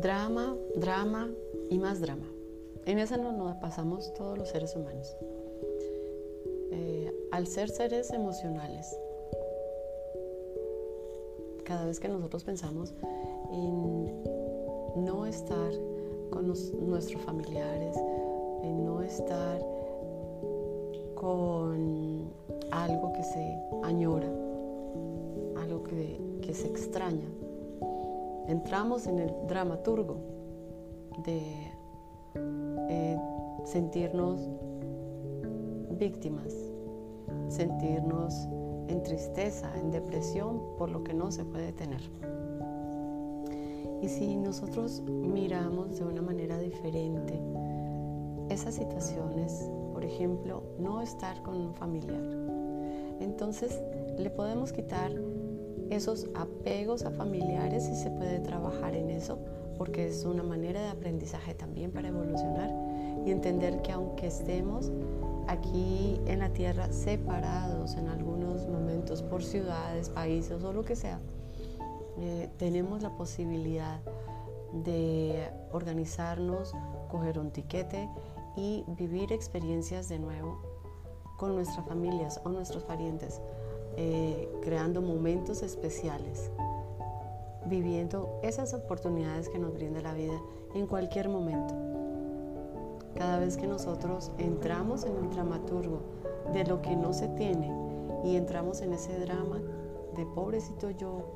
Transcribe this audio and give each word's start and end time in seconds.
Drama, 0.00 0.56
drama 0.76 1.28
y 1.70 1.78
más 1.78 2.00
drama. 2.00 2.26
En 2.86 2.98
esa 2.98 3.16
nos 3.16 3.56
pasamos 3.56 4.14
todos 4.14 4.38
los 4.38 4.48
seres 4.48 4.74
humanos. 4.76 5.16
Eh, 6.70 7.12
al 7.32 7.46
ser 7.46 7.68
seres 7.68 8.10
emocionales, 8.12 8.96
cada 11.64 11.84
vez 11.84 12.00
que 12.00 12.08
nosotros 12.08 12.44
pensamos 12.44 12.94
en 13.52 14.22
no 15.04 15.26
estar 15.26 15.72
con 16.30 16.46
nuestros 16.46 17.22
familiares, 17.22 17.96
en 18.62 18.84
no 18.84 19.02
estar 19.02 19.60
con 21.14 22.30
algo 22.70 23.12
que 23.12 23.24
se 23.24 23.58
añora, 23.82 24.28
algo 25.60 25.82
que, 25.84 26.54
se 26.54 26.66
extraña. 26.66 27.28
Entramos 28.48 29.06
en 29.06 29.18
el 29.18 29.30
dramaturgo 29.46 30.16
de 31.22 31.42
eh, 32.88 33.18
sentirnos 33.64 34.40
víctimas, 35.98 36.54
sentirnos 37.48 38.48
en 38.88 39.02
tristeza, 39.02 39.70
en 39.78 39.90
depresión 39.90 40.62
por 40.78 40.90
lo 40.90 41.04
que 41.04 41.12
no 41.12 41.30
se 41.30 41.44
puede 41.44 41.72
tener. 41.72 42.00
Y 44.00 44.08
si 44.08 44.38
nosotros 44.38 45.02
miramos 45.02 45.98
de 45.98 46.04
una 46.06 46.22
manera 46.22 46.58
diferente 46.58 47.38
esas 48.48 48.76
situaciones, 48.76 49.70
por 49.92 50.06
ejemplo, 50.06 50.62
no 50.78 51.02
estar 51.02 51.42
con 51.42 51.54
un 51.54 51.74
familiar, 51.74 52.22
entonces 53.20 53.78
le 54.16 54.30
podemos 54.30 54.72
quitar 54.72 55.12
esos 55.90 56.26
apegos 56.34 57.04
a 57.04 57.10
familiares 57.10 57.88
y 57.88 57.94
se 57.94 58.10
puede 58.10 58.40
trabajar 58.40 58.94
en 58.94 59.10
eso 59.10 59.38
porque 59.78 60.08
es 60.08 60.24
una 60.24 60.42
manera 60.42 60.82
de 60.82 60.88
aprendizaje 60.88 61.54
también 61.54 61.92
para 61.92 62.08
evolucionar 62.08 62.70
y 63.24 63.30
entender 63.30 63.80
que 63.80 63.92
aunque 63.92 64.26
estemos 64.26 64.90
aquí 65.46 66.20
en 66.26 66.40
la 66.40 66.50
tierra 66.50 66.92
separados 66.92 67.94
en 67.94 68.08
algunos 68.08 68.66
momentos 68.66 69.22
por 69.22 69.42
ciudades, 69.42 70.10
países 70.10 70.62
o 70.62 70.72
lo 70.72 70.84
que 70.84 70.96
sea, 70.96 71.20
eh, 72.20 72.48
tenemos 72.58 73.02
la 73.02 73.16
posibilidad 73.16 74.00
de 74.72 75.48
organizarnos, 75.72 76.74
coger 77.08 77.38
un 77.38 77.50
tiquete 77.50 78.08
y 78.56 78.84
vivir 78.88 79.32
experiencias 79.32 80.08
de 80.08 80.18
nuevo 80.18 80.60
con 81.36 81.54
nuestras 81.54 81.86
familias 81.86 82.40
o 82.44 82.48
nuestros 82.48 82.82
parientes, 82.82 83.40
eh, 84.00 84.48
creando 84.62 85.02
momentos 85.02 85.64
especiales, 85.64 86.52
viviendo 87.66 88.38
esas 88.44 88.72
oportunidades 88.72 89.48
que 89.48 89.58
nos 89.58 89.74
brinda 89.74 90.00
la 90.00 90.14
vida 90.14 90.40
en 90.76 90.86
cualquier 90.86 91.28
momento. 91.28 91.74
Cada 93.16 93.40
vez 93.40 93.56
que 93.56 93.66
nosotros 93.66 94.30
entramos 94.38 95.04
en 95.04 95.16
el 95.16 95.28
dramaturgo 95.30 96.02
de 96.52 96.64
lo 96.64 96.80
que 96.80 96.94
no 96.94 97.12
se 97.12 97.26
tiene 97.26 97.74
y 98.22 98.36
entramos 98.36 98.82
en 98.82 98.92
ese 98.92 99.18
drama 99.18 99.60
de 100.14 100.24
pobrecito 100.26 100.90
yo, 100.90 101.34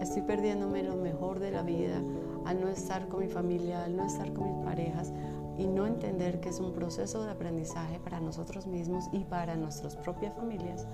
estoy 0.00 0.22
perdiéndome 0.22 0.84
lo 0.84 0.94
mejor 0.94 1.40
de 1.40 1.50
la 1.50 1.62
vida 1.62 2.00
al 2.44 2.60
no 2.60 2.68
estar 2.68 3.08
con 3.08 3.18
mi 3.18 3.28
familia, 3.28 3.82
al 3.82 3.96
no 3.96 4.06
estar 4.06 4.32
con 4.32 4.44
mis 4.44 4.64
parejas 4.64 5.12
y 5.58 5.66
no 5.66 5.84
entender 5.84 6.38
que 6.38 6.50
es 6.50 6.60
un 6.60 6.72
proceso 6.72 7.24
de 7.24 7.32
aprendizaje 7.32 7.98
para 7.98 8.20
nosotros 8.20 8.68
mismos 8.68 9.06
y 9.10 9.24
para 9.24 9.56
nuestras 9.56 9.96
propias 9.96 10.32
familias, 10.36 10.86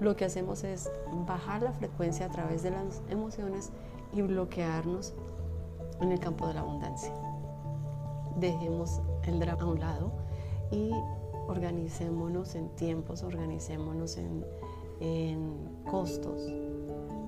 lo 0.00 0.16
que 0.16 0.24
hacemos 0.24 0.64
es 0.64 0.90
bajar 1.26 1.62
la 1.62 1.72
frecuencia 1.72 2.26
a 2.26 2.28
través 2.28 2.62
de 2.62 2.70
las 2.70 3.02
emociones 3.08 3.70
y 4.12 4.22
bloquearnos 4.22 5.14
en 6.00 6.12
el 6.12 6.20
campo 6.20 6.46
de 6.46 6.54
la 6.54 6.60
abundancia. 6.60 7.12
Dejemos 8.38 9.00
el 9.24 9.38
drama 9.40 9.62
a 9.62 9.66
un 9.66 9.80
lado 9.80 10.12
y 10.70 10.90
organicémonos 11.48 12.54
en 12.54 12.68
tiempos, 12.70 13.22
organicémonos 13.22 14.18
en, 14.18 14.44
en 15.00 15.84
costos, 15.90 16.52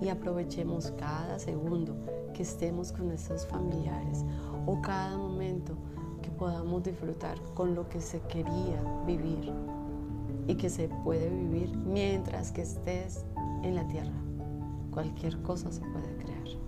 y 0.00 0.08
aprovechemos 0.08 0.92
cada 0.92 1.38
segundo 1.38 1.96
que 2.34 2.42
estemos 2.42 2.92
con 2.92 3.08
nuestros 3.08 3.46
familiares 3.46 4.24
o 4.66 4.80
cada 4.80 5.16
momento 5.16 5.74
que 6.22 6.30
podamos 6.30 6.82
disfrutar 6.82 7.40
con 7.54 7.74
lo 7.74 7.88
que 7.88 8.00
se 8.00 8.20
quería 8.22 8.80
vivir 9.06 9.52
y 10.48 10.56
que 10.56 10.70
se 10.70 10.88
puede 10.88 11.28
vivir 11.28 11.76
mientras 11.76 12.50
que 12.50 12.62
estés 12.62 13.24
en 13.62 13.76
la 13.76 13.86
tierra. 13.86 14.10
Cualquier 14.90 15.40
cosa 15.42 15.70
se 15.70 15.82
puede 15.82 16.16
crear. 16.16 16.67